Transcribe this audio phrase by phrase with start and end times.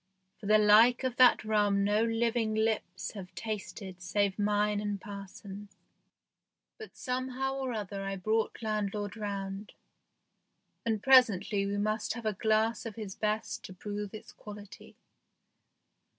[0.39, 5.77] For the like of that rum no living lips have tasted save mine and parson's.
[6.79, 9.73] But somehow or other I brought landlord round,
[10.85, 13.73] THE GHOST SHIP 17 and presently we must have a glass of his best to
[13.75, 14.95] prove its quality.